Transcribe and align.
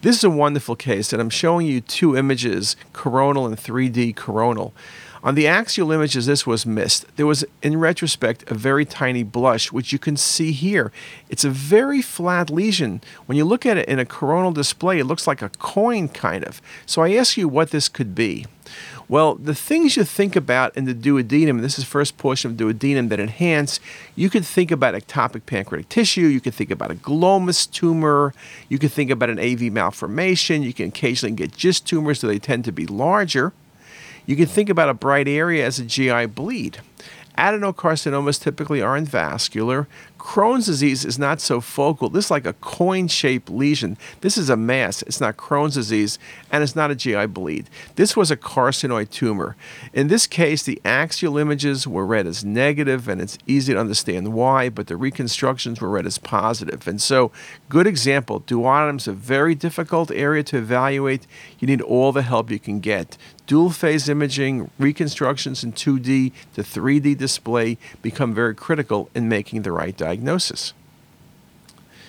This 0.00 0.18
is 0.18 0.24
a 0.24 0.30
wonderful 0.30 0.76
case, 0.76 1.12
and 1.12 1.20
I'm 1.20 1.28
showing 1.28 1.66
you 1.66 1.80
two 1.80 2.16
images, 2.16 2.76
coronal 2.92 3.46
and 3.46 3.56
3D 3.56 4.14
coronal. 4.14 4.72
On 5.24 5.34
the 5.34 5.48
axial 5.48 5.90
images, 5.90 6.26
this 6.26 6.46
was 6.46 6.64
missed. 6.64 7.04
There 7.16 7.26
was, 7.26 7.44
in 7.64 7.80
retrospect, 7.80 8.48
a 8.48 8.54
very 8.54 8.84
tiny 8.84 9.24
blush, 9.24 9.72
which 9.72 9.92
you 9.92 9.98
can 9.98 10.16
see 10.16 10.52
here. 10.52 10.92
It's 11.28 11.42
a 11.42 11.50
very 11.50 12.00
flat 12.00 12.48
lesion. 12.48 13.00
When 13.26 13.36
you 13.36 13.44
look 13.44 13.66
at 13.66 13.76
it 13.76 13.88
in 13.88 13.98
a 13.98 14.04
coronal 14.04 14.52
display, 14.52 15.00
it 15.00 15.06
looks 15.06 15.26
like 15.26 15.42
a 15.42 15.48
coin, 15.48 16.06
kind 16.08 16.44
of. 16.44 16.62
So 16.86 17.02
I 17.02 17.14
ask 17.14 17.36
you 17.36 17.48
what 17.48 17.72
this 17.72 17.88
could 17.88 18.14
be. 18.14 18.46
Well, 19.10 19.36
the 19.36 19.54
things 19.54 19.96
you 19.96 20.04
think 20.04 20.36
about 20.36 20.76
in 20.76 20.84
the 20.84 20.94
duodenum, 20.94 21.62
this 21.62 21.78
is 21.78 21.84
first 21.84 22.18
portion 22.18 22.50
of 22.50 22.58
duodenum 22.58 23.08
that 23.08 23.18
enhance, 23.18 23.80
you 24.14 24.28
could 24.28 24.44
think 24.44 24.70
about 24.70 24.92
ectopic 24.92 25.46
pancreatic 25.46 25.88
tissue, 25.88 26.26
you 26.26 26.42
could 26.42 26.52
think 26.52 26.70
about 26.70 26.90
a 26.90 26.94
glomus 26.94 27.70
tumor, 27.70 28.34
you 28.68 28.78
could 28.78 28.92
think 28.92 29.10
about 29.10 29.30
an 29.30 29.38
AV 29.38 29.72
malformation, 29.72 30.62
you 30.62 30.74
can 30.74 30.88
occasionally 30.88 31.34
get 31.34 31.56
GIST 31.56 31.86
tumors, 31.86 32.20
so 32.20 32.26
they 32.26 32.38
tend 32.38 32.66
to 32.66 32.72
be 32.72 32.86
larger. 32.86 33.54
You 34.26 34.36
can 34.36 34.44
think 34.44 34.68
about 34.68 34.90
a 34.90 34.94
bright 34.94 35.26
area 35.26 35.64
as 35.64 35.78
a 35.78 35.86
GI 35.86 36.26
bleed. 36.26 36.80
Adenocarcinomas 37.38 38.42
typically 38.42 38.82
aren't 38.82 39.08
vascular. 39.08 39.88
Crohn's 40.28 40.66
disease 40.66 41.06
is 41.06 41.18
not 41.18 41.40
so 41.40 41.58
focal. 41.58 42.10
This 42.10 42.26
is 42.26 42.30
like 42.30 42.44
a 42.44 42.52
coin 42.52 43.08
shaped 43.08 43.48
lesion. 43.48 43.96
This 44.20 44.36
is 44.36 44.50
a 44.50 44.58
mass. 44.58 45.00
It's 45.00 45.22
not 45.22 45.38
Crohn's 45.38 45.72
disease, 45.72 46.18
and 46.52 46.62
it's 46.62 46.76
not 46.76 46.90
a 46.90 46.94
GI 46.94 47.28
bleed. 47.28 47.70
This 47.96 48.14
was 48.14 48.30
a 48.30 48.36
carcinoid 48.36 49.08
tumor. 49.08 49.56
In 49.94 50.08
this 50.08 50.26
case, 50.26 50.62
the 50.62 50.82
axial 50.84 51.38
images 51.38 51.86
were 51.86 52.04
read 52.04 52.26
as 52.26 52.44
negative, 52.44 53.08
and 53.08 53.22
it's 53.22 53.38
easy 53.46 53.72
to 53.72 53.80
understand 53.80 54.34
why, 54.34 54.68
but 54.68 54.88
the 54.88 54.98
reconstructions 54.98 55.80
were 55.80 55.88
read 55.88 56.04
as 56.04 56.18
positive. 56.18 56.86
And 56.86 57.00
so, 57.00 57.32
good 57.70 57.86
example 57.86 58.40
duodenum's 58.40 59.08
a 59.08 59.14
very 59.14 59.54
difficult 59.54 60.10
area 60.10 60.42
to 60.42 60.58
evaluate. 60.58 61.26
You 61.58 61.66
need 61.66 61.80
all 61.80 62.12
the 62.12 62.20
help 62.20 62.50
you 62.50 62.58
can 62.58 62.80
get 62.80 63.16
dual 63.48 63.70
phase 63.70 64.10
imaging, 64.10 64.70
reconstructions 64.78 65.64
in 65.64 65.72
2D 65.72 66.32
to 66.52 66.62
3D 66.62 67.16
display 67.16 67.78
become 68.02 68.34
very 68.34 68.54
critical 68.54 69.08
in 69.14 69.26
making 69.26 69.62
the 69.62 69.72
right 69.72 69.96
diagnosis 69.96 70.17
diagnosis. 70.18 70.74